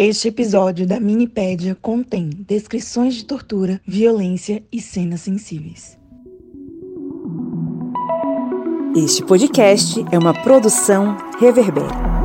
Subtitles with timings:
[0.00, 5.98] Este episódio da Minipédia contém descrições de tortura, violência e cenas sensíveis.
[8.94, 12.17] Este podcast é uma produção Reverber.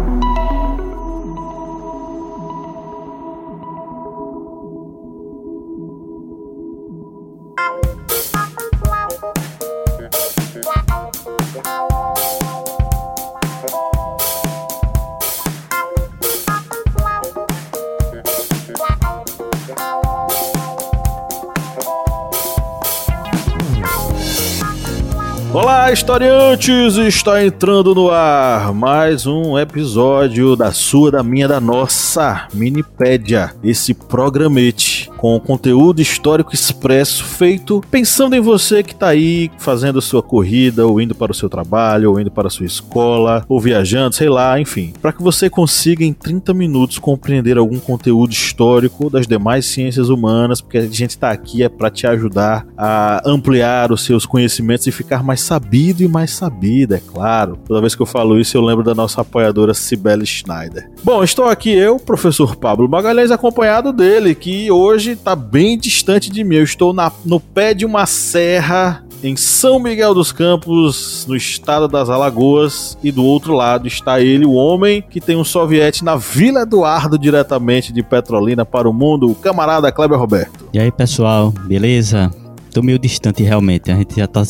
[26.64, 26.98] Historiantes!
[26.98, 33.54] Está entrando no ar mais um episódio da sua, da minha, da nossa Minipédia.
[33.62, 40.22] Esse programete com conteúdo histórico expresso feito pensando em você que está aí fazendo sua
[40.22, 44.14] corrida, ou indo para o seu trabalho, ou indo para a sua escola, ou viajando,
[44.14, 49.26] sei lá, enfim, para que você consiga em 30 minutos compreender algum conteúdo histórico das
[49.26, 54.04] demais ciências humanas, porque a gente está aqui é para te ajudar a ampliar os
[54.04, 57.58] seus conhecimentos e ficar mais sabido e mais sabida, é claro.
[57.66, 60.92] Toda vez que eu falo isso, eu lembro da nossa apoiadora Cibele Schneider.
[61.02, 66.44] Bom, estou aqui eu, professor Pablo Magalhães, acompanhado dele, que hoje está bem distante de
[66.44, 66.56] mim.
[66.56, 71.88] Eu estou na, no pé de uma serra em São Miguel dos Campos, no estado
[71.88, 76.18] das Alagoas, e do outro lado está ele, o homem que tem um soviete na
[76.18, 80.68] Vila Eduardo, diretamente de Petrolina para o mundo, o camarada Kleber Roberto.
[80.74, 82.30] E aí, pessoal, beleza?
[82.74, 84.44] Tô meio distante realmente, a gente já tá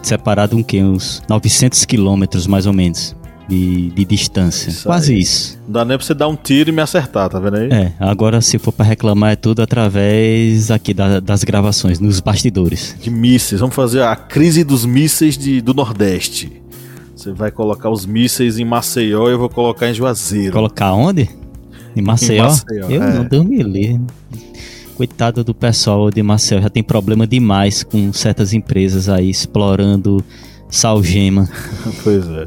[0.00, 3.16] separado um uns 900 quilômetros mais ou menos
[3.50, 4.70] de, de distância.
[4.70, 5.18] Isso Quase aí.
[5.18, 5.58] isso.
[5.66, 7.68] Não dá nem pra você dar um tiro e me acertar, tá vendo aí?
[7.70, 12.94] É, agora se for para reclamar é tudo através aqui da, das gravações, nos bastidores.
[13.00, 16.62] De mísseis, vamos fazer a crise dos mísseis de, do Nordeste.
[17.16, 20.52] Você vai colocar os mísseis em Maceió e eu vou colocar em Juazeiro.
[20.52, 21.28] Colocar onde?
[21.96, 22.44] Em Maceió?
[22.44, 23.14] Em Maceió eu é.
[23.14, 24.00] não deu me
[24.96, 30.24] Coitado do pessoal de Maceió, já tem problema demais com certas empresas aí explorando
[30.68, 31.48] salgema.
[32.04, 32.46] pois é.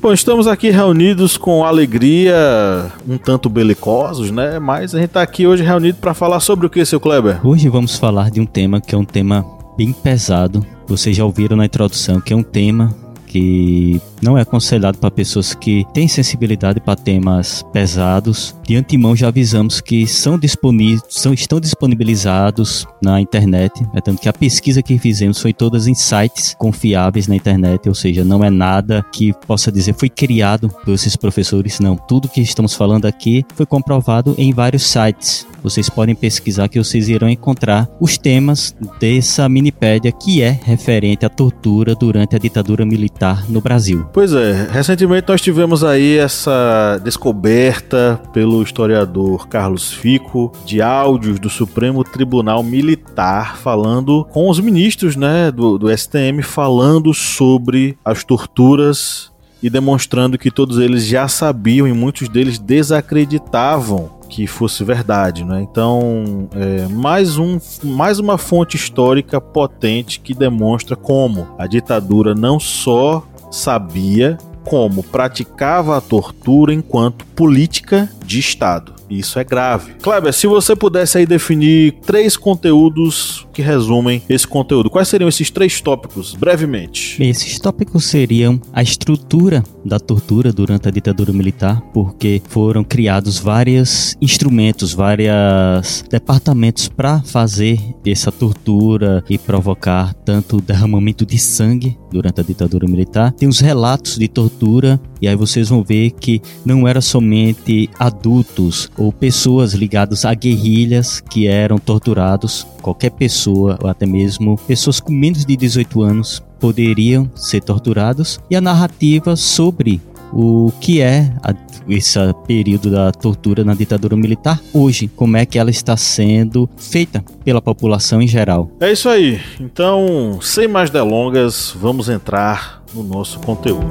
[0.00, 4.58] Bom, estamos aqui reunidos com alegria, um tanto belicosos, né?
[4.58, 7.46] Mas a gente está aqui hoje reunido para falar sobre o que, seu Kleber?
[7.46, 9.44] Hoje vamos falar de um tema que é um tema
[9.76, 10.64] bem pesado.
[10.86, 12.94] Vocês já ouviram na introdução que é um tema
[13.26, 18.54] que não é aconselhado para pessoas que têm sensibilidade para temas pesados.
[18.66, 23.86] De antemão já avisamos que são disponíveis, são, estão disponibilizados na internet.
[23.94, 27.94] É tanto que a pesquisa que fizemos foi todas em sites confiáveis na internet, ou
[27.94, 31.96] seja, não é nada que possa dizer foi criado por esses professores, não.
[31.96, 35.46] Tudo que estamos falando aqui foi comprovado em vários sites.
[35.62, 41.28] Vocês podem pesquisar que vocês irão encontrar os temas dessa minipédia que é referente à
[41.28, 44.06] tortura durante a ditadura militar no Brasil.
[44.12, 51.48] Pois é, recentemente nós tivemos aí essa descoberta pelo historiador Carlos Fico de áudios do
[51.48, 59.30] Supremo Tribunal Militar falando com os ministros né, do, do STM falando sobre as torturas
[59.62, 65.60] e demonstrando que todos eles já sabiam e muitos deles desacreditavam que fosse verdade, né?
[65.60, 72.60] Então, é, mais, um, mais uma fonte histórica potente que demonstra como a ditadura não
[72.60, 79.00] só sabia, como praticava a tortura enquanto política de Estado.
[79.10, 79.94] Isso é grave.
[80.00, 85.50] Kleber, se você pudesse aí definir três conteúdos que resumem esse conteúdo, quais seriam esses
[85.50, 87.20] três tópicos, brevemente?
[87.20, 94.16] Esses tópicos seriam a estrutura da tortura durante a ditadura militar, porque foram criados vários
[94.20, 102.44] instrumentos, vários departamentos para fazer essa tortura e provocar tanto derramamento de sangue durante a
[102.44, 103.32] ditadura militar.
[103.32, 108.90] Tem os relatos de tortura e aí vocês vão ver que não era somente adultos
[108.96, 115.12] ou pessoas ligadas a guerrilhas que eram torturados, qualquer pessoa, ou até mesmo pessoas com
[115.12, 120.00] menos de 18 anos poderiam ser torturados, e a narrativa sobre
[120.32, 121.54] o que é a,
[121.88, 127.24] esse período da tortura na ditadura militar hoje, como é que ela está sendo feita
[127.44, 128.70] pela população em geral.
[128.80, 129.40] É isso aí.
[129.58, 133.90] Então, sem mais delongas, vamos entrar no nosso conteúdo.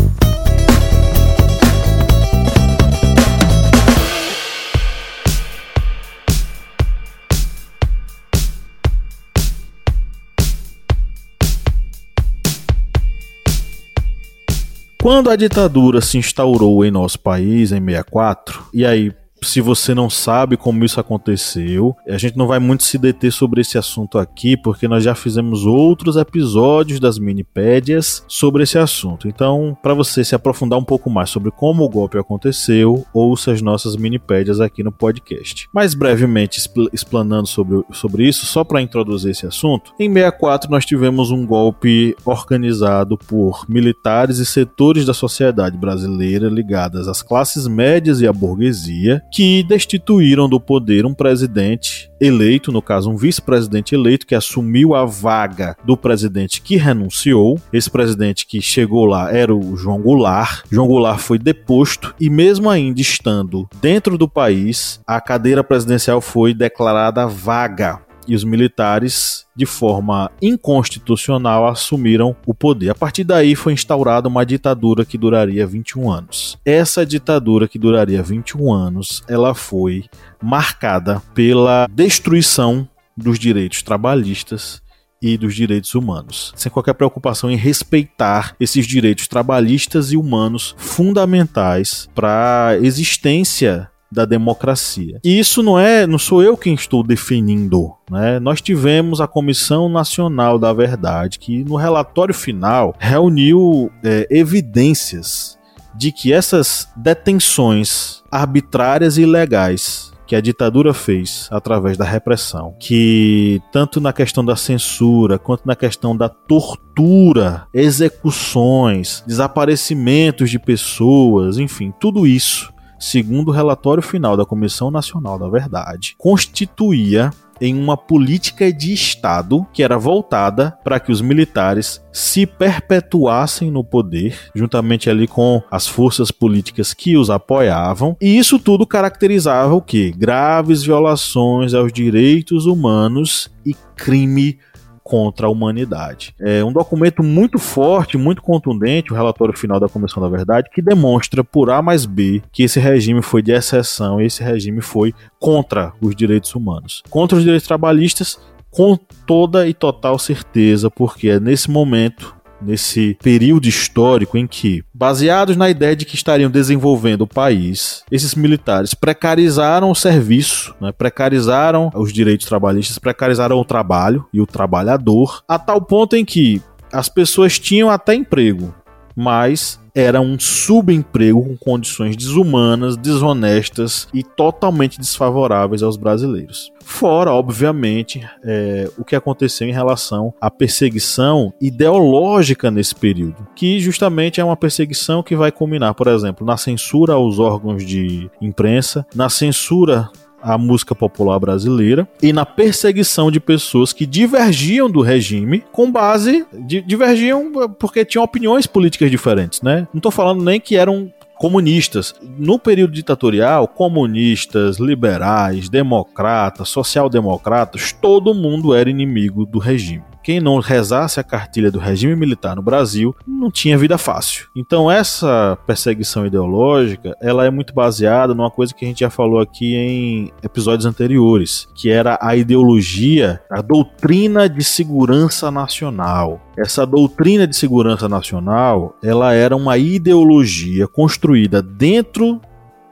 [15.01, 19.11] Quando a ditadura se instaurou em nosso país, em 64, e aí
[19.43, 23.61] se você não sabe como isso aconteceu, a gente não vai muito se deter sobre
[23.61, 29.27] esse assunto aqui, porque nós já fizemos outros episódios das minipédias sobre esse assunto.
[29.27, 33.61] Então, para você se aprofundar um pouco mais sobre como o golpe aconteceu, ouça as
[33.61, 35.67] nossas minipédias aqui no podcast.
[35.73, 40.85] Mais brevemente expl explanando sobre, sobre isso, só para introduzir esse assunto, em 64 nós
[40.85, 48.21] tivemos um golpe organizado por militares e setores da sociedade brasileira ligadas às classes médias
[48.21, 54.27] e à burguesia, que destituíram do poder um presidente eleito, no caso um vice-presidente eleito,
[54.27, 57.59] que assumiu a vaga do presidente que renunciou.
[57.71, 60.63] Esse presidente que chegou lá era o João Goulart.
[60.69, 66.53] João Goulart foi deposto e, mesmo ainda estando dentro do país, a cadeira presidencial foi
[66.53, 72.89] declarada vaga e os militares, de forma inconstitucional, assumiram o poder.
[72.91, 76.57] A partir daí foi instaurada uma ditadura que duraria 21 anos.
[76.65, 80.05] Essa ditadura que duraria 21 anos, ela foi
[80.41, 82.87] marcada pela destruição
[83.17, 84.81] dos direitos trabalhistas
[85.21, 92.09] e dos direitos humanos, sem qualquer preocupação em respeitar esses direitos trabalhistas e humanos fundamentais
[92.15, 95.19] para a existência da democracia.
[95.23, 98.39] E isso não é, não sou eu quem estou definindo, né?
[98.39, 105.57] Nós tivemos a Comissão Nacional da Verdade que no relatório final reuniu é, evidências
[105.95, 113.61] de que essas detenções arbitrárias e ilegais que a ditadura fez através da repressão, que
[113.69, 121.93] tanto na questão da censura quanto na questão da tortura, execuções, desaparecimentos de pessoas, enfim,
[121.99, 122.71] tudo isso
[123.01, 129.65] segundo o relatório final da Comissão Nacional da Verdade, constituía em uma política de Estado
[129.71, 135.87] que era voltada para que os militares se perpetuassem no poder, juntamente ali com as
[135.87, 140.11] forças políticas que os apoiavam, e isso tudo caracterizava o que?
[140.11, 144.57] Graves violações aos direitos humanos e crime
[145.03, 146.33] contra a humanidade.
[146.39, 150.81] É um documento muito forte, muito contundente, o relatório final da Comissão da Verdade, que
[150.81, 155.13] demonstra por A mais B que esse regime foi de exceção e esse regime foi
[155.39, 157.03] contra os direitos humanos.
[157.09, 158.39] Contra os direitos trabalhistas,
[158.69, 165.55] com toda e total certeza, porque é nesse momento nesse período histórico em que, baseados
[165.55, 171.89] na ideia de que estariam desenvolvendo o país, esses militares precarizaram o serviço, né, precarizaram
[171.95, 176.61] os direitos trabalhistas, precarizaram o trabalho e o trabalhador, a tal ponto em que
[176.91, 178.73] as pessoas tinham até emprego,
[179.15, 186.71] mas era um subemprego com condições desumanas, desonestas e totalmente desfavoráveis aos brasileiros.
[186.83, 194.39] Fora, obviamente, é, o que aconteceu em relação à perseguição ideológica nesse período, que justamente
[194.39, 199.29] é uma perseguição que vai culminar, por exemplo, na censura aos órgãos de imprensa, na
[199.29, 200.09] censura
[200.41, 206.45] a música popular brasileira e na perseguição de pessoas que divergiam do regime com base
[206.85, 209.87] divergiam porque tinham opiniões políticas diferentes, né?
[209.93, 212.13] Não estou falando nem que eram comunistas.
[212.37, 220.59] No período ditatorial, comunistas, liberais, democratas, social-democratas, todo mundo era inimigo do regime quem não
[220.59, 224.47] rezasse a cartilha do regime militar no Brasil não tinha vida fácil.
[224.55, 229.39] Então essa perseguição ideológica, ela é muito baseada numa coisa que a gente já falou
[229.39, 236.41] aqui em episódios anteriores, que era a ideologia, a doutrina de segurança nacional.
[236.57, 242.39] Essa doutrina de segurança nacional, ela era uma ideologia construída dentro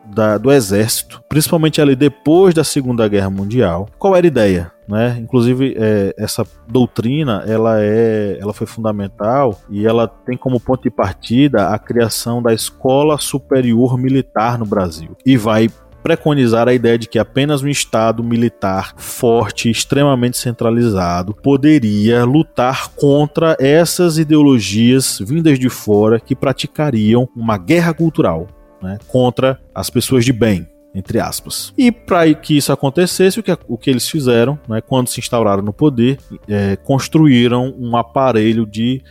[0.05, 3.87] da, do exército, principalmente ali depois da Segunda Guerra Mundial.
[3.97, 4.71] Qual era a ideia?
[4.89, 5.19] Né?
[5.21, 10.89] Inclusive é, essa doutrina ela é, ela foi fundamental e ela tem como ponto de
[10.89, 15.15] partida a criação da Escola Superior Militar no Brasil.
[15.23, 15.69] E vai
[16.01, 23.55] preconizar a ideia de que apenas um Estado militar forte, extremamente centralizado, poderia lutar contra
[23.59, 28.47] essas ideologias vindas de fora que praticariam uma guerra cultural
[28.81, 31.73] né, contra as pessoas de bem, entre aspas.
[31.77, 35.61] E para que isso acontecesse, o que, o que eles fizeram, né, quando se instauraram
[35.61, 39.01] no poder, é, construíram um aparelho de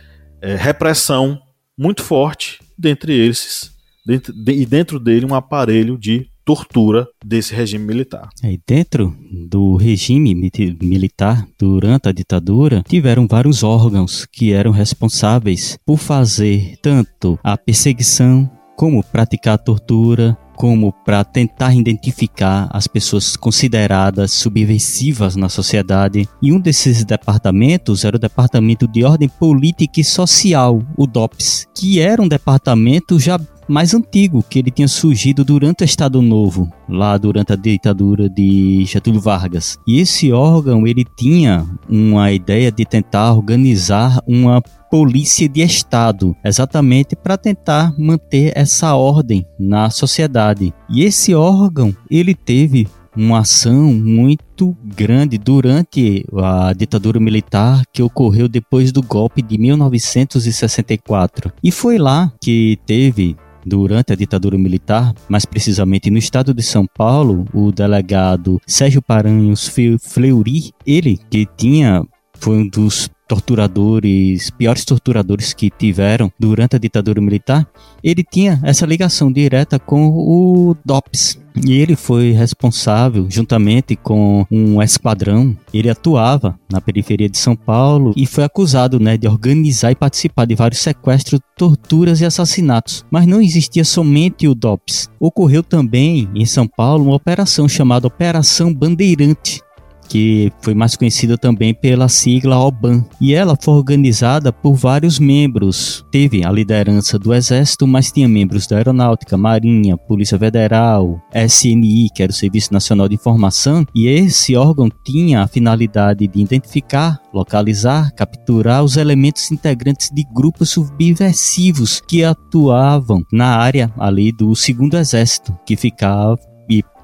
[0.41, 1.39] é, repressão
[1.77, 3.71] muito forte, dentre eles,
[4.05, 8.27] dentro, de, e dentro dele um aparelho de tortura desse regime militar.
[8.43, 9.15] E dentro
[9.47, 17.37] do regime militar, durante a ditadura, tiveram vários órgãos que eram responsáveis por fazer tanto
[17.43, 26.27] a perseguição como praticar tortura, como para tentar identificar as pessoas consideradas subversivas na sociedade.
[26.41, 32.01] E um desses departamentos era o Departamento de Ordem Política e Social, o DOPS, que
[32.01, 33.39] era um departamento já
[33.69, 38.83] mais antigo, que ele tinha surgido durante o Estado Novo, lá durante a ditadura de
[38.83, 39.77] Getúlio Vargas.
[39.87, 47.15] E esse órgão, ele tinha uma ideia de tentar organizar uma polícia de Estado, exatamente
[47.15, 50.73] para tentar manter essa ordem na sociedade.
[50.89, 58.47] E esse órgão, ele teve uma ação muito grande durante a ditadura militar que ocorreu
[58.47, 61.51] depois do golpe de 1964.
[61.63, 66.85] E foi lá que teve durante a ditadura militar, mais precisamente no estado de São
[66.87, 69.69] Paulo, o delegado Sérgio Paranhos
[70.01, 72.03] Fleury, ele que tinha
[72.39, 77.67] foi um dos torturadores, piores torturadores que tiveram durante a ditadura militar,
[78.03, 81.39] ele tinha essa ligação direta com o DOPS.
[81.65, 88.13] E ele foi responsável, juntamente com um esquadrão, ele atuava na periferia de São Paulo
[88.15, 93.05] e foi acusado né, de organizar e participar de vários sequestros, torturas e assassinatos.
[93.11, 95.09] Mas não existia somente o DOPS.
[95.19, 99.61] Ocorreu também em São Paulo uma operação chamada Operação Bandeirante,
[100.09, 103.05] que foi mais conhecida também pela sigla OBAN.
[103.21, 106.03] E ela foi organizada por vários membros.
[106.11, 112.23] Teve a liderança do Exército, mas tinha membros da Aeronáutica, Marinha, Polícia Federal, SNI, que
[112.23, 118.11] era o Serviço Nacional de Informação, e esse órgão tinha a finalidade de identificar, localizar,
[118.15, 125.55] capturar os elementos integrantes de grupos subversivos que atuavam na área ali do Segundo Exército,
[125.65, 126.48] que ficava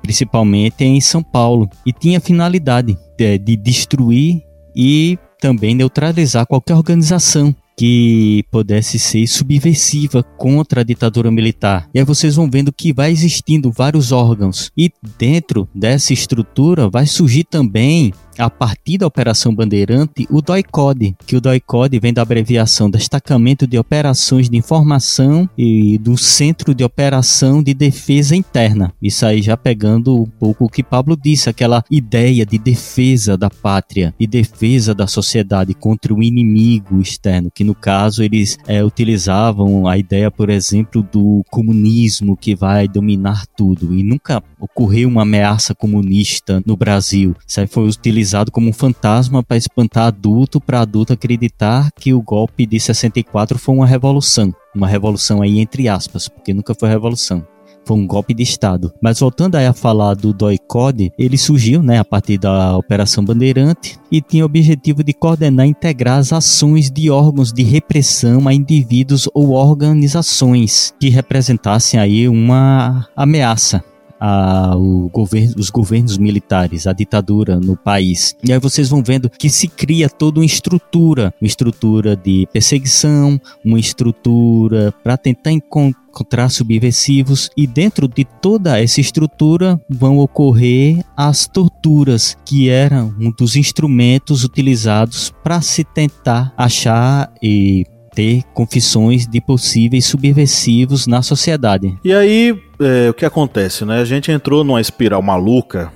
[0.05, 4.43] principalmente em São Paulo, e tinha a finalidade de, de destruir
[4.75, 11.89] e também neutralizar qualquer organização que pudesse ser subversiva contra a ditadura militar.
[11.93, 17.05] E aí vocês vão vendo que vai existindo vários órgãos e dentro dessa estrutura vai
[17.05, 22.89] surgir também a partir da Operação Bandeirante, o DOICODE, que o DOICODE vem da abreviação
[22.89, 28.93] Destacamento de Operações de Informação e do Centro de Operação de Defesa Interna.
[29.01, 33.49] Isso aí já pegando um pouco o que Pablo disse, aquela ideia de defesa da
[33.49, 39.87] pátria e defesa da sociedade contra o inimigo externo, que no caso eles é, utilizavam
[39.87, 45.73] a ideia, por exemplo, do comunismo que vai dominar tudo e nunca ocorreu uma ameaça
[45.73, 47.35] comunista no Brasil.
[47.47, 52.13] Isso aí foi utilizado utilizado como um fantasma para espantar adulto, para adulto acreditar que
[52.13, 54.53] o golpe de 64 foi uma revolução.
[54.73, 57.45] Uma revolução aí entre aspas, porque nunca foi revolução
[57.87, 58.91] foi um golpe de Estado.
[58.99, 63.99] Mas voltando aí a falar do DOI-CODE, ele surgiu né, a partir da Operação Bandeirante
[64.11, 68.53] e tinha o objetivo de coordenar e integrar as ações de órgãos de repressão a
[68.55, 73.83] indivíduos ou organizações que representassem aí uma ameaça
[74.19, 75.11] a, o
[75.57, 78.35] os governos militares, a ditadura no país.
[78.43, 83.39] E aí vocês vão vendo que se cria toda uma estrutura, uma estrutura de perseguição,
[83.63, 91.47] uma estrutura para tentar encontrar subversivos e dentro de toda essa estrutura vão ocorrer as
[91.47, 99.41] torturas, que eram um dos instrumentos utilizados para se tentar achar e ter confissões de
[99.41, 101.95] possíveis subversivos na sociedade.
[102.03, 103.99] E aí, é, o que acontece, né?
[103.99, 105.91] A gente entrou numa espiral maluca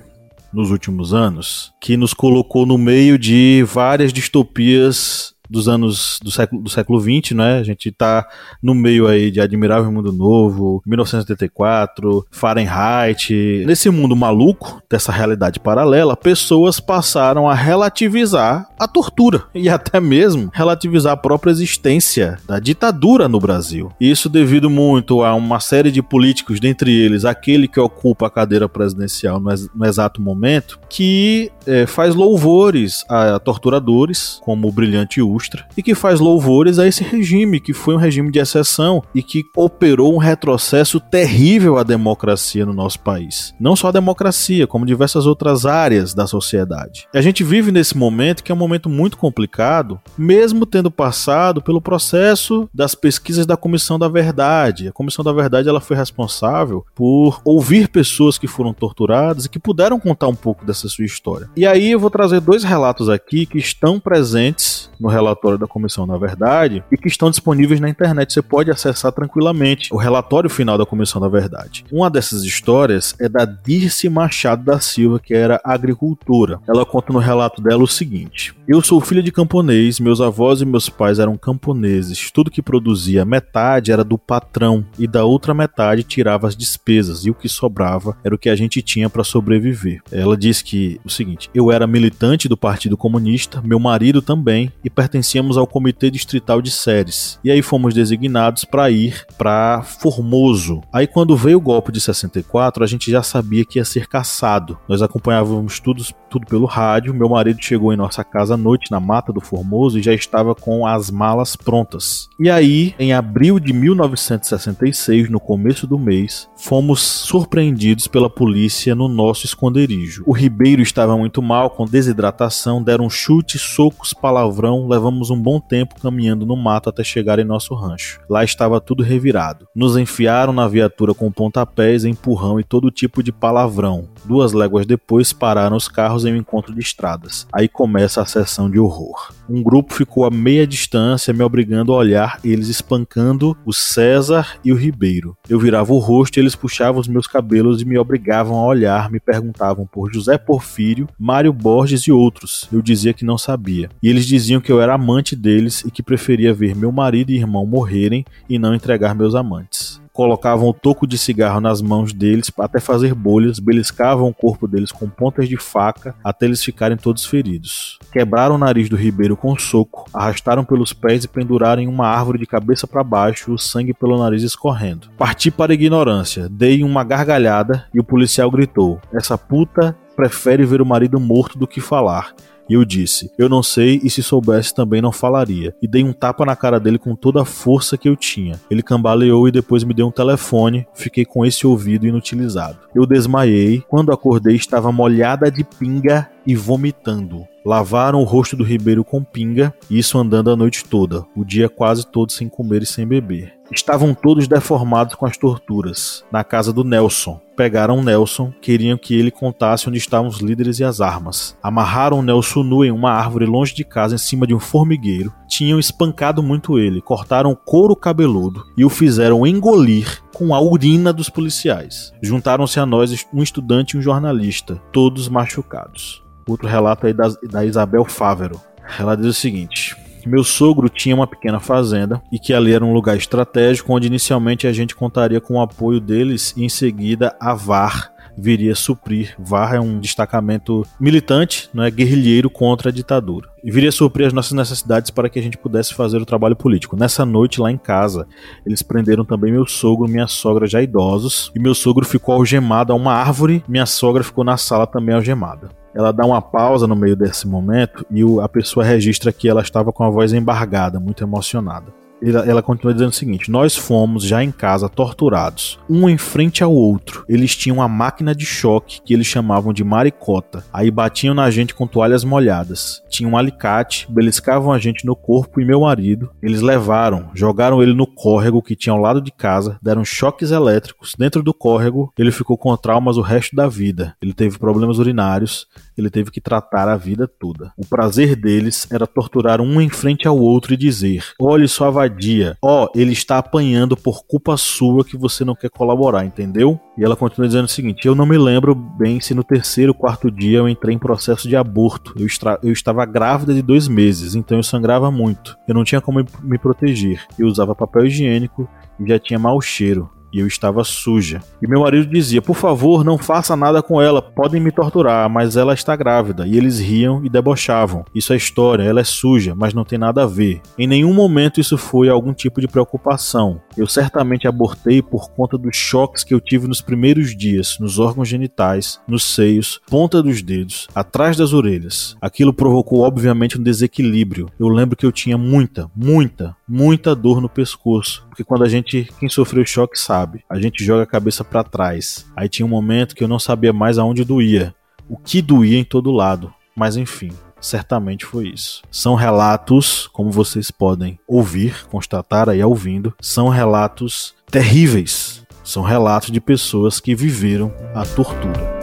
[0.52, 6.62] nos últimos anos que nos colocou no meio de várias distopias dos anos do século,
[6.62, 7.58] do século 20, né?
[7.58, 8.26] A gente está
[8.62, 13.64] no meio aí de Admirável Mundo Novo, 1984, Fahrenheit.
[13.66, 20.50] Nesse mundo maluco, dessa realidade paralela, pessoas passaram a relativizar a tortura e até mesmo
[20.52, 23.90] relativizar a própria existência da ditadura no Brasil.
[24.00, 28.68] Isso devido muito a uma série de políticos, dentre eles aquele que ocupa a cadeira
[28.68, 35.20] presidencial no, ex no exato momento, que é, faz louvores a torturadores, como o brilhante
[35.20, 39.02] Ustra, indústria e que faz louvores a esse regime, que foi um regime de exceção
[39.14, 43.54] e que operou um retrocesso terrível à democracia no nosso país.
[43.58, 47.08] Não só a democracia, como diversas outras áreas da sociedade.
[47.12, 51.62] E a gente vive nesse momento que é um momento muito complicado, mesmo tendo passado
[51.62, 54.88] pelo processo das pesquisas da Comissão da Verdade.
[54.88, 59.58] A Comissão da Verdade ela foi responsável por ouvir pessoas que foram torturadas e que
[59.58, 61.48] puderam contar um pouco dessa sua história.
[61.56, 66.06] E aí eu vou trazer dois relatos aqui que estão presentes no relatório da Comissão
[66.06, 68.32] da Verdade e que estão disponíveis na internet.
[68.32, 71.84] Você pode acessar tranquilamente o relatório final da Comissão da Verdade.
[71.90, 76.60] Uma dessas histórias é da Dirce Machado da Silva, que era agricultora.
[76.68, 80.66] Ela conta no relato dela o seguinte: Eu sou filha de camponês, meus avós e
[80.66, 82.30] meus pais eram camponeses.
[82.30, 87.30] Tudo que produzia, metade era do patrão e da outra metade tirava as despesas e
[87.30, 90.02] o que sobrava era o que a gente tinha para sobreviver.
[90.10, 94.90] Ela diz que o seguinte: Eu era militante do Partido Comunista, meu marido também e
[95.20, 97.38] pertencíamos ao Comitê Distrital de Séries.
[97.44, 100.80] E aí fomos designados para ir para Formoso.
[100.92, 104.78] Aí quando veio o golpe de 64, a gente já sabia que ia ser caçado.
[104.88, 107.12] Nós acompanhávamos tudo, tudo pelo rádio.
[107.14, 110.54] Meu marido chegou em nossa casa à noite na mata do Formoso e já estava
[110.54, 112.28] com as malas prontas.
[112.38, 119.08] E aí, em abril de 1966, no começo do mês, fomos surpreendidos pela polícia no
[119.08, 120.22] nosso esconderijo.
[120.26, 126.00] O Ribeiro estava muito mal, com desidratação, deram chutes, socos, palavrão, levamos um bom tempo
[126.00, 128.20] caminhando no mato até chegar em nosso rancho.
[128.30, 129.66] Lá estava tudo revirado.
[129.74, 134.08] Nos enfiaram na viatura com pontapés, empurrão e todo tipo de palavrão.
[134.24, 137.46] Duas léguas depois pararam os carros em um encontro de estradas.
[137.52, 139.32] Aí começa a sessão de horror.
[139.48, 144.72] Um grupo ficou a meia distância, me obrigando a olhar eles espancando o César e
[144.72, 145.36] o Ribeiro.
[145.48, 149.10] Eu virava o rosto e eles puxavam os meus cabelos e me obrigavam a olhar,
[149.10, 152.68] me perguntavam por José Porfírio, Mário Borges e outros.
[152.72, 153.90] Eu dizia que não sabia.
[154.02, 157.36] E eles diziam que eu era amante deles e que preferia ver meu marido e
[157.36, 162.50] irmão morrerem e não entregar meus amantes colocavam o toco de cigarro nas mãos deles
[162.58, 167.24] até fazer bolhas, beliscavam o corpo deles com pontas de faca até eles ficarem todos
[167.24, 167.98] feridos.
[168.12, 172.06] Quebraram o nariz do Ribeiro com um soco, arrastaram pelos pés e penduraram em uma
[172.06, 175.08] árvore de cabeça para baixo, o sangue pelo nariz escorrendo.
[175.16, 180.82] Parti para a ignorância, dei uma gargalhada e o policial gritou: Essa puta prefere ver
[180.82, 182.34] o marido morto do que falar.
[182.70, 185.74] E eu disse: Eu não sei, e se soubesse também não falaria.
[185.82, 188.60] E dei um tapa na cara dele com toda a força que eu tinha.
[188.70, 190.86] Ele cambaleou e depois me deu um telefone.
[190.94, 192.78] Fiquei com esse ouvido inutilizado.
[192.94, 193.82] Eu desmaiei.
[193.88, 197.44] Quando acordei, estava molhada de pinga e vomitando.
[197.64, 202.06] Lavaram o rosto do Ribeiro com pinga, isso andando a noite toda, o dia quase
[202.06, 203.60] todo sem comer e sem beber.
[203.72, 206.24] Estavam todos deformados com as torturas.
[206.32, 207.40] Na casa do Nelson.
[207.56, 211.56] Pegaram Nelson, queriam que ele contasse onde estavam os líderes e as armas.
[211.62, 215.32] Amarraram Nelson nu em uma árvore longe de casa, em cima de um formigueiro.
[215.46, 221.28] Tinham espancado muito ele, cortaram couro cabeludo e o fizeram engolir com a urina dos
[221.28, 222.12] policiais.
[222.22, 226.24] Juntaram-se a nós um estudante e um jornalista, todos machucados.
[226.46, 228.60] Outro relato aí da, da Isabel Fávero.
[228.98, 232.92] Ela diz o seguinte: meu sogro tinha uma pequena fazenda e que ali era um
[232.92, 237.54] lugar estratégico onde inicialmente a gente contaria com o apoio deles e em seguida a
[237.54, 239.34] VAR viria suprir.
[239.38, 243.48] VAR é um destacamento militante, não é guerrilheiro contra a ditadura.
[243.62, 246.96] E viria suprir as nossas necessidades para que a gente pudesse fazer o trabalho político.
[246.96, 248.26] Nessa noite lá em casa,
[248.64, 252.96] eles prenderam também meu sogro minha sogra já idosos, e meu sogro ficou algemado a
[252.96, 257.16] uma árvore, minha sogra ficou na sala também algemada ela dá uma pausa no meio
[257.16, 261.99] desse momento e a pessoa registra que ela estava com a voz embargada, muito emocionada
[262.22, 266.72] ela continua dizendo o seguinte: Nós fomos já em casa torturados, um em frente ao
[266.72, 267.24] outro.
[267.28, 270.64] Eles tinham uma máquina de choque que eles chamavam de maricota.
[270.72, 273.02] Aí batiam na gente com toalhas molhadas.
[273.08, 276.30] Tinham um alicate, beliscavam a gente no corpo e meu marido.
[276.42, 281.14] Eles levaram, jogaram ele no córrego que tinha ao lado de casa, deram choques elétricos.
[281.18, 284.14] Dentro do córrego, ele ficou com traumas o resto da vida.
[284.20, 285.66] Ele teve problemas urinários,
[286.00, 287.72] ele teve que tratar a vida toda.
[287.76, 292.56] O prazer deles era torturar um em frente ao outro e dizer: Olhe sua vadia,
[292.62, 296.80] ó, oh, ele está apanhando por culpa sua que você não quer colaborar, entendeu?
[296.96, 299.98] E ela continua dizendo o seguinte: Eu não me lembro bem se no terceiro ou
[299.98, 302.14] quarto dia eu entrei em processo de aborto.
[302.16, 302.26] Eu,
[302.62, 305.56] eu estava grávida de dois meses, então eu sangrava muito.
[305.66, 307.24] Eu não tinha como me proteger.
[307.38, 310.10] Eu usava papel higiênico e já tinha mau cheiro.
[310.32, 311.40] E eu estava suja.
[311.62, 315.56] E meu marido dizia: Por favor, não faça nada com ela, podem me torturar, mas
[315.56, 316.46] ela está grávida.
[316.46, 318.04] E eles riam e debochavam.
[318.14, 320.60] Isso é história, ela é suja, mas não tem nada a ver.
[320.78, 323.60] Em nenhum momento isso foi algum tipo de preocupação.
[323.76, 328.28] Eu certamente abortei por conta dos choques que eu tive nos primeiros dias, nos órgãos
[328.28, 332.16] genitais, nos seios, ponta dos dedos, atrás das orelhas.
[332.20, 334.48] Aquilo provocou, obviamente, um desequilíbrio.
[334.58, 338.24] Eu lembro que eu tinha muita, muita, muita dor no pescoço.
[338.28, 342.26] Porque quando a gente, quem sofreu choque sabe, a gente joga a cabeça para trás.
[342.36, 344.72] Aí tinha um momento que eu não sabia mais aonde doía.
[345.08, 346.54] O que doía em todo lado.
[346.76, 348.82] Mas enfim, certamente foi isso.
[348.88, 355.44] São relatos, como vocês podem ouvir, constatar aí ouvindo, são relatos terríveis.
[355.64, 358.79] São relatos de pessoas que viveram a tortura.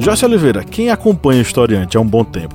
[0.00, 2.54] Joyce Oliveira, quem acompanha o Historiante há um bom tempo,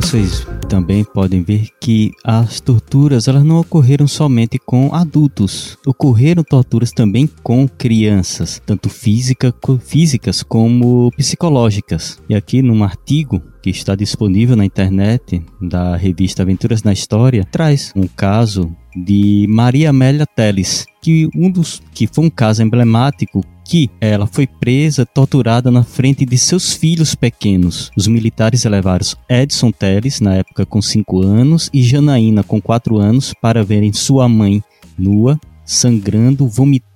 [0.00, 6.90] Vocês também podem ver que as torturas elas não ocorreram somente com adultos, ocorreram torturas
[6.90, 12.18] também com crianças, tanto física, físicas como psicológicas.
[12.30, 17.92] E aqui num artigo que está disponível na internet da revista Aventuras na História traz
[17.94, 23.88] um caso de Maria Amélia Teles, que um dos que foi um caso emblemático que
[24.00, 27.88] ela foi presa, torturada na frente de seus filhos pequenos.
[27.96, 33.32] Os militares levaram Edson Teles, na época com 5 anos, e Janaína, com 4 anos,
[33.40, 34.60] para verem sua mãe
[34.98, 36.90] nua, sangrando, vomitando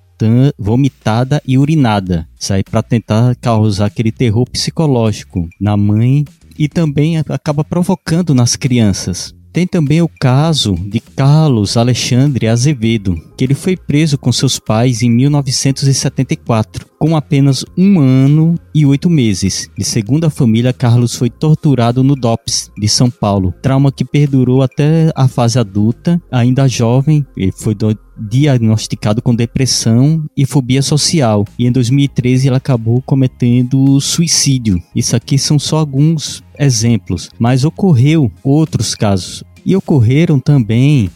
[0.56, 2.26] vomitada e urinada.
[2.38, 6.24] Isso aí para tentar causar aquele terror psicológico na mãe
[6.56, 9.34] e também acaba provocando nas crianças.
[9.54, 15.00] Tem também o caso de Carlos Alexandre Azevedo, que ele foi preso com seus pais
[15.00, 19.70] em 1974, com apenas um ano e oito meses.
[19.76, 24.62] De segundo a família, Carlos foi torturado no DOPS de São Paulo, trauma que perdurou
[24.62, 26.20] até a fase adulta.
[26.30, 27.76] Ainda jovem, ele foi
[28.18, 31.44] diagnosticado com depressão e fobia social.
[31.58, 34.82] E em 2013 ele acabou cometendo suicídio.
[34.94, 39.44] Isso aqui são só alguns exemplos, mas ocorreu outros casos.
[39.66, 41.10] E ocorreram também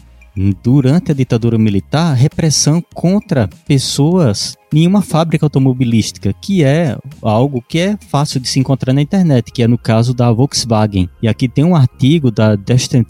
[0.63, 7.79] durante a ditadura militar repressão contra pessoas em uma fábrica automobilística, que é algo que
[7.79, 11.09] é fácil de se encontrar na internet, que é no caso da Volkswagen.
[11.21, 12.57] E aqui tem um artigo da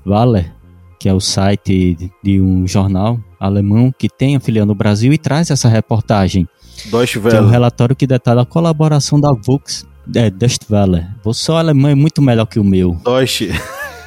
[0.05, 0.51] Welle,
[0.99, 5.17] que é o site de um jornal alemão que tem a filial no Brasil e
[5.17, 6.47] traz essa reportagem.
[6.85, 7.31] Deutsche Welle.
[7.31, 10.31] Que é um relatório que detalha a colaboração da Volkswagen é,
[10.73, 11.05] Welle.
[11.23, 12.95] Você alemão é muito melhor que o meu.
[13.03, 13.51] Deutsche.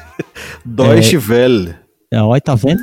[0.65, 1.75] Deutsche é, Welle.
[2.11, 2.79] É, olha, tá vendo?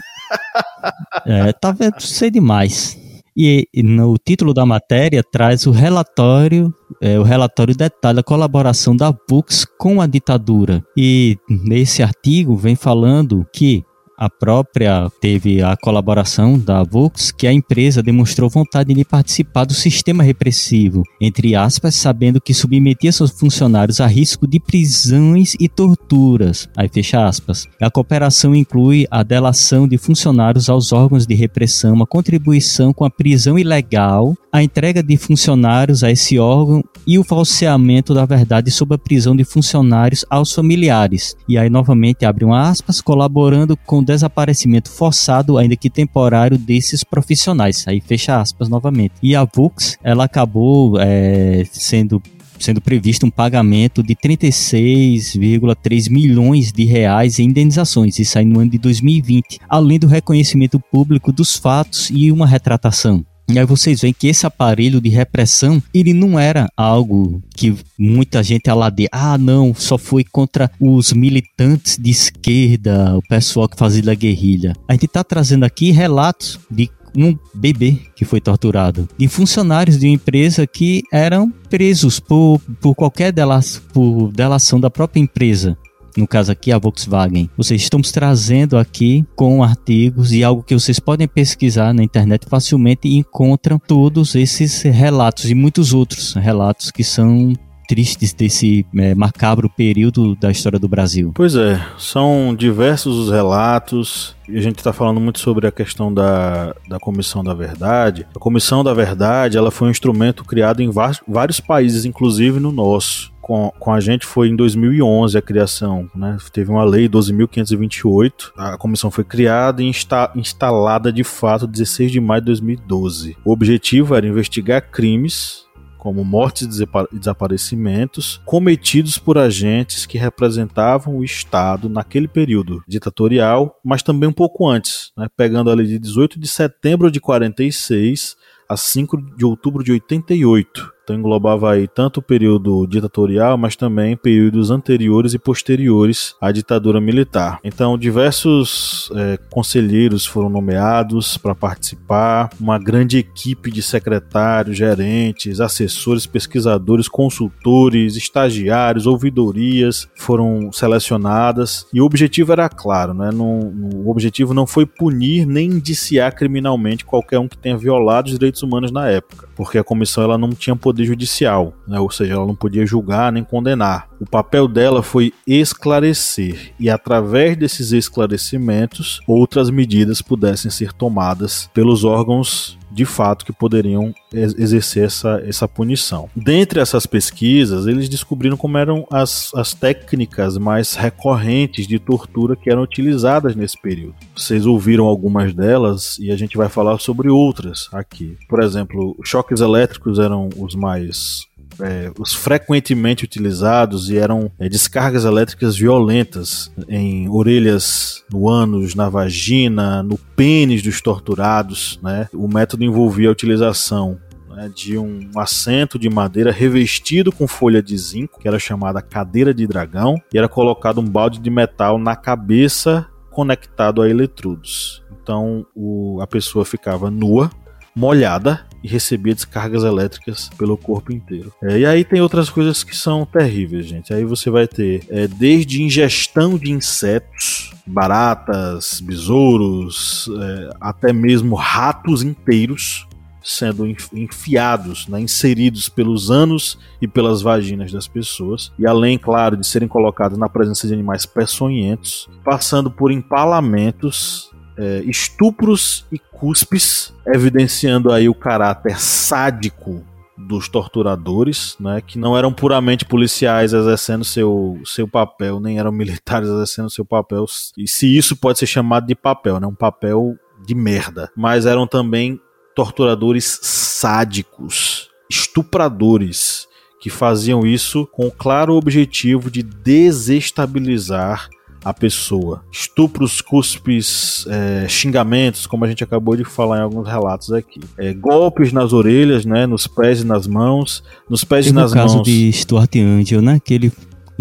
[1.26, 2.00] É, tá vendo?
[2.00, 2.98] Sei demais.
[3.36, 8.94] E, e no título da matéria traz o relatório, é, o relatório detalha a colaboração
[8.94, 10.84] da Vux com a ditadura.
[10.96, 13.84] E nesse artigo vem falando que
[14.20, 19.72] a própria teve a colaboração da Vox, que a empresa demonstrou vontade de participar do
[19.72, 26.68] sistema repressivo, entre aspas, sabendo que submetia seus funcionários a risco de prisões e torturas.
[26.76, 27.66] Aí fecha aspas.
[27.80, 33.10] A cooperação inclui a delação de funcionários aos órgãos de repressão, a contribuição com a
[33.10, 38.96] prisão ilegal, a entrega de funcionários a esse órgão e o falseamento da verdade sobre
[38.96, 41.34] a prisão de funcionários aos familiares.
[41.48, 47.84] E aí novamente abre um aspas, colaborando com desaparecimento forçado, ainda que temporário, desses profissionais.
[47.86, 49.14] Aí fecha aspas novamente.
[49.22, 52.22] E a Vux, ela acabou é, sendo
[52.58, 58.70] sendo previsto um pagamento de 36,3 milhões de reais em indenizações, isso aí no ano
[58.70, 63.24] de 2020, além do reconhecimento público dos fatos e uma retratação.
[63.52, 68.44] E aí vocês veem que esse aparelho de repressão, ele não era algo que muita
[68.44, 69.08] gente aladeia.
[69.10, 74.72] Ah, não, só foi contra os militantes de esquerda, o pessoal que fazia da guerrilha.
[74.86, 80.06] A gente está trazendo aqui relatos de um bebê que foi torturado, de funcionários de
[80.06, 85.76] uma empresa que eram presos por, por qualquer delas, por delação da própria empresa
[86.16, 87.50] no caso aqui a Volkswagen.
[87.56, 93.08] Vocês estamos trazendo aqui com artigos e algo que vocês podem pesquisar na internet facilmente
[93.08, 97.52] e encontram todos esses relatos e muitos outros relatos que são
[97.90, 101.32] tristes desse é, macabro período da história do Brasil.
[101.34, 104.36] Pois é, são diversos os relatos.
[104.48, 108.28] A gente está falando muito sobre a questão da, da Comissão da Verdade.
[108.32, 110.88] A Comissão da Verdade ela foi um instrumento criado em
[111.26, 116.36] vários países, inclusive no nosso com, com a gente foi em 2011 a criação, né?
[116.52, 122.20] Teve uma lei 12.528, a comissão foi criada e insta, instalada de fato 16 de
[122.20, 123.36] maio de 2012.
[123.44, 125.64] O objetivo era investigar crimes
[126.00, 134.02] como mortes e desaparecimentos cometidos por agentes que representavam o Estado naquele período ditatorial, mas
[134.02, 138.36] também um pouco antes, né, pegando ali de 18 de setembro de 46
[138.68, 140.90] a 5 de outubro de 88.
[141.10, 147.00] Então englobava aí tanto o período ditatorial, mas também períodos anteriores e posteriores à ditadura
[147.00, 147.58] militar.
[147.64, 156.26] Então diversos é, conselheiros foram nomeados para participar, uma grande equipe de secretários, gerentes, assessores,
[156.26, 163.30] pesquisadores, consultores, estagiários, ouvidorias foram selecionadas e o objetivo era claro, né?
[163.34, 168.62] O objetivo não foi punir nem indiciar criminalmente qualquer um que tenha violado os direitos
[168.62, 171.98] humanos na época, porque a comissão ela não tinha poder poder judicial, né?
[171.98, 174.08] ou seja, ela não podia julgar nem condenar.
[174.20, 182.04] O papel dela foi esclarecer, e através desses esclarecimentos, outras medidas pudessem ser tomadas pelos
[182.04, 186.28] órgãos de fato que poderiam exercer essa, essa punição.
[186.34, 192.70] Dentre essas pesquisas, eles descobriram como eram as, as técnicas mais recorrentes de tortura que
[192.70, 194.14] eram utilizadas nesse período.
[194.36, 198.36] Vocês ouviram algumas delas e a gente vai falar sobre outras aqui.
[198.48, 205.24] Por exemplo, choques elétricos eram os mais é, os frequentemente utilizados e eram é, descargas
[205.24, 211.98] elétricas violentas em orelhas, no ânus, na vagina, no pênis dos torturados.
[212.02, 212.28] Né?
[212.32, 217.96] O método envolvia a utilização né, de um assento de madeira revestido com folha de
[217.96, 222.16] zinco, que era chamada cadeira de dragão, e era colocado um balde de metal na
[222.16, 225.02] cabeça conectado a eletrodos.
[225.22, 227.50] Então o, a pessoa ficava nua,
[227.94, 231.52] molhada e recebia descargas elétricas pelo corpo inteiro.
[231.62, 234.12] É, e aí tem outras coisas que são terríveis, gente.
[234.12, 242.22] Aí você vai ter é, desde ingestão de insetos, baratas, besouros, é, até mesmo ratos
[242.22, 243.06] inteiros
[243.42, 249.66] sendo enfiados, né, inseridos pelos anos e pelas vaginas das pessoas, e além, claro, de
[249.66, 254.49] serem colocados na presença de animais peçonhentos, passando por empalamentos
[254.80, 260.02] é, estupros e cuspes, evidenciando aí o caráter sádico
[260.38, 266.48] dos torturadores, né, que não eram puramente policiais exercendo seu, seu papel, nem eram militares
[266.48, 267.44] exercendo seu papel,
[267.76, 270.34] e se isso pode ser chamado de papel, né, um papel
[270.66, 272.40] de merda, mas eram também
[272.74, 276.66] torturadores sádicos, estupradores,
[277.02, 281.48] que faziam isso com o claro objetivo de desestabilizar
[281.84, 282.62] a pessoa.
[282.70, 287.80] Estupros, cuspes, é, xingamentos, como a gente acabou de falar em alguns relatos aqui.
[287.96, 291.02] É, golpes nas orelhas, né, nos pés e nas mãos.
[291.28, 292.12] Nos pés e nas mãos.
[292.12, 293.92] No caso de Stuart Angel, né, que ele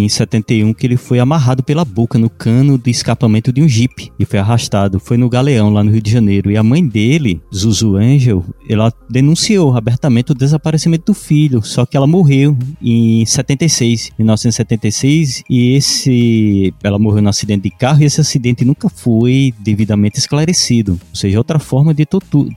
[0.04, 4.12] em 71 que ele foi amarrado pela boca no cano de escapamento de um jipe
[4.18, 5.00] e foi arrastado.
[5.00, 6.52] Foi no Galeão, lá no Rio de Janeiro.
[6.52, 11.98] E a mãe dele, Zuzu Angel, ela denunciou abertamente o desaparecimento do filho, só que
[11.98, 18.22] ela morreu em 76, 1976, e esse ela morreu no acidente de carro e esse
[18.22, 20.94] acidente nunca foi devidamente esclarecido.
[20.94, 22.08] Ou seja, outra forma de,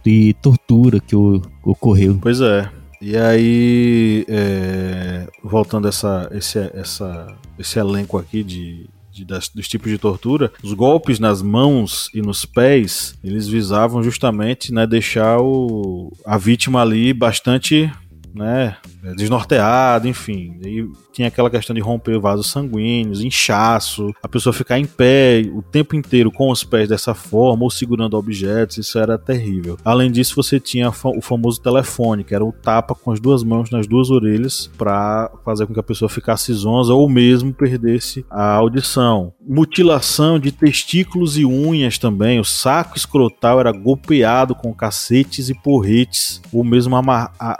[0.04, 1.16] de tortura que
[1.64, 2.18] ocorreu.
[2.20, 2.81] Pois é.
[3.04, 9.90] E aí, é, voltando essa, esse, essa, esse elenco aqui de, de, das, dos tipos
[9.90, 16.12] de tortura, os golpes nas mãos e nos pés, eles visavam justamente né, deixar o,
[16.24, 17.90] a vítima ali bastante
[18.32, 18.76] né,
[19.16, 20.56] desnorteado, enfim.
[20.64, 25.62] E tinha aquela questão de romper vasos sanguíneos, inchaço, a pessoa ficar em pé o
[25.62, 29.78] tempo inteiro com os pés dessa forma ou segurando objetos, isso era terrível.
[29.84, 33.70] Além disso, você tinha o famoso telefone, que era o tapa com as duas mãos
[33.70, 38.54] nas duas orelhas para fazer com que a pessoa ficasse zonza ou mesmo perdesse a
[38.54, 39.32] audição.
[39.40, 46.40] Mutilação de testículos e unhas também, o saco escrotal era golpeado com cacetes e porretes,
[46.52, 46.96] ou mesmo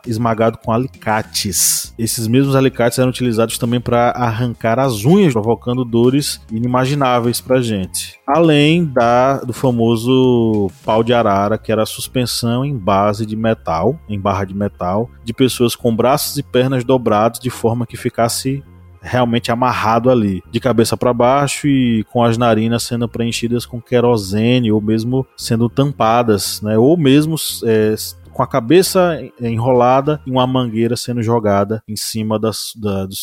[0.07, 0.73] esmagado com
[1.33, 1.95] alicates.
[1.99, 8.21] Esses mesmos alicates eram utilizados também para arrancar as unhas, provocando dores inimagináveis para gente.
[8.27, 13.99] Além da do famoso pau de arara, que era a suspensão em base de metal,
[14.09, 18.63] em barra de metal, de pessoas com braços e pernas dobrados de forma que ficasse
[19.05, 24.71] realmente amarrado ali, de cabeça para baixo e com as narinas sendo preenchidas com querosene
[24.71, 26.79] ou mesmo sendo tampadas, né?
[26.79, 27.97] Ou mesmo é,
[28.33, 33.15] com a cabeça enrolada e uma mangueira sendo jogada em cima das, da, do,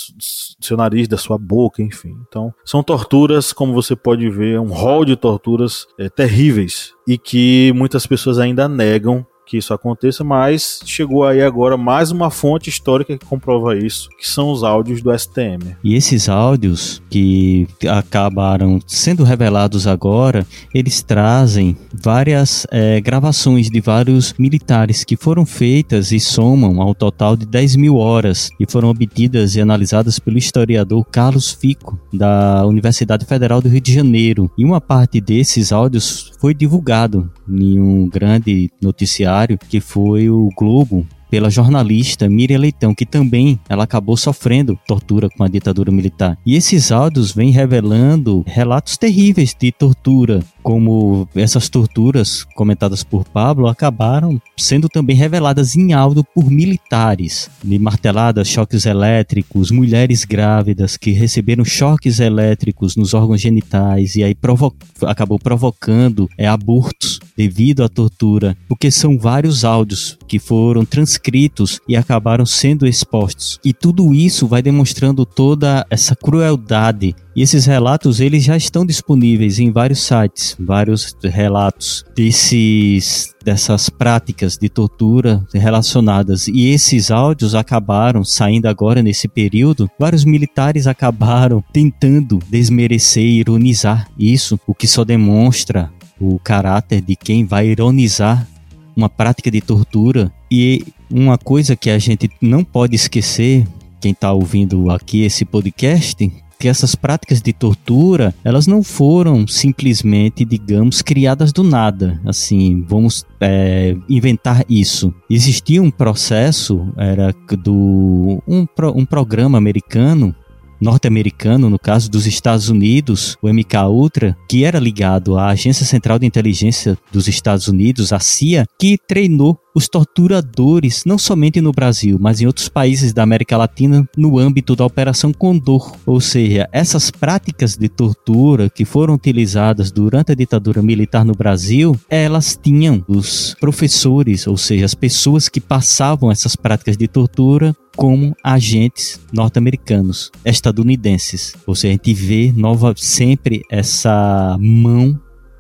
[0.60, 2.16] seu nariz, da sua boca, enfim.
[2.28, 7.74] Então, são torturas, como você pode ver, um rol de torturas é, terríveis e que
[7.76, 13.18] muitas pessoas ainda negam que isso aconteça, mas chegou aí agora mais uma fonte histórica
[13.18, 15.76] que comprova isso, que são os áudios do STM.
[15.84, 24.36] E esses áudios que acabaram sendo revelados agora, eles trazem várias é, gravações de vários
[24.38, 29.56] militares que foram feitas e somam ao total de 10 mil horas e foram obtidas
[29.56, 34.52] e analisadas pelo historiador Carlos Fico, da Universidade Federal do Rio de Janeiro.
[34.56, 41.06] E uma parte desses áudios foi divulgado em um grande noticiário que foi o Globo,
[41.30, 46.38] pela jornalista Miriam Leitão, que também ela acabou sofrendo tortura com a ditadura militar.
[46.46, 53.68] E esses áudios vêm revelando relatos terríveis de tortura, como essas torturas comentadas por Pablo
[53.68, 61.12] acabaram sendo também reveladas em áudio por militares, de marteladas, choques elétricos, mulheres grávidas que
[61.12, 67.88] receberam choques elétricos nos órgãos genitais e aí provo acabou provocando é, abortos devido à
[67.88, 73.58] tortura, porque são vários áudios que foram transcritos e acabaram sendo expostos.
[73.64, 79.60] E tudo isso vai demonstrando toda essa crueldade e esses relatos eles já estão disponíveis
[79.60, 86.50] em vários sites, vários relatos desses dessas práticas de tortura relacionadas.
[86.50, 89.90] E esses áudios acabaram saindo agora nesse período.
[89.98, 97.16] Vários militares acabaram tentando desmerecer e ironizar isso, o que só demonstra o caráter de
[97.16, 98.48] quem vai ironizar
[98.96, 100.32] uma prática de tortura.
[100.52, 103.66] E uma coisa que a gente não pode esquecer,
[104.02, 106.30] quem está ouvindo aqui esse podcast,
[106.60, 112.20] que essas práticas de tortura, elas não foram simplesmente, digamos, criadas do nada.
[112.26, 115.14] Assim, vamos é, inventar isso.
[115.30, 120.36] Existia um processo, era do um, um programa americano
[120.80, 126.20] norte-americano, no caso dos Estados Unidos, o MK Ultra, que era ligado à Agência Central
[126.20, 132.18] de Inteligência dos Estados Unidos, a CIA, que treinou os torturadores, não somente no Brasil,
[132.20, 135.96] mas em outros países da América Latina, no âmbito da Operação Condor.
[136.06, 141.96] Ou seja, essas práticas de tortura que foram utilizadas durante a ditadura militar no Brasil,
[142.10, 148.36] elas tinham os professores, ou seja, as pessoas que passavam essas práticas de tortura como
[148.44, 151.54] agentes norte-americanos, estadunidenses.
[151.68, 155.20] Ou seja, a gente vê nova, sempre essa mão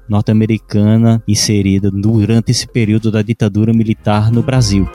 [0.09, 4.87] norte-americana inserida durante esse período da ditadura militar no Brasil.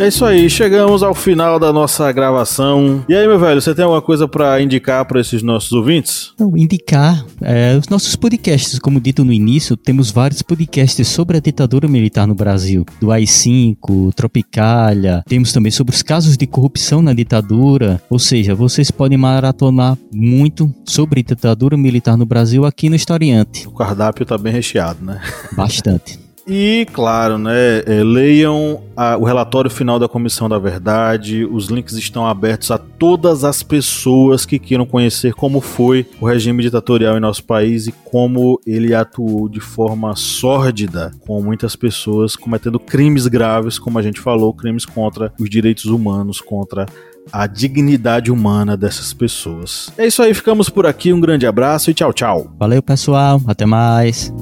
[0.00, 3.04] É isso aí, chegamos ao final da nossa gravação.
[3.06, 6.32] E aí, meu velho, você tem alguma coisa para indicar para esses nossos ouvintes?
[6.40, 8.78] Não, indicar é, os nossos podcasts.
[8.78, 14.14] Como dito no início, temos vários podcasts sobre a ditadura militar no Brasil, do AI-5,
[14.14, 15.22] Tropicália.
[15.28, 18.02] Temos também sobre os casos de corrupção na ditadura.
[18.08, 23.68] Ou seja, vocês podem maratonar muito sobre a ditadura militar no Brasil aqui no Historiante.
[23.68, 25.20] O cardápio tá bem recheado, né?
[25.52, 26.29] Bastante.
[26.52, 31.44] E, claro, né, é, leiam a, o relatório final da Comissão da Verdade.
[31.44, 36.60] Os links estão abertos a todas as pessoas que queiram conhecer como foi o regime
[36.60, 42.80] ditatorial em nosso país e como ele atuou de forma sórdida com muitas pessoas cometendo
[42.80, 46.84] crimes graves, como a gente falou, crimes contra os direitos humanos, contra
[47.32, 49.92] a dignidade humana dessas pessoas.
[49.96, 51.12] É isso aí, ficamos por aqui.
[51.12, 52.52] Um grande abraço e tchau, tchau.
[52.58, 53.40] Valeu, pessoal.
[53.46, 54.32] Até mais.